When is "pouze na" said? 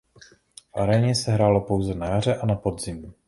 1.61-2.07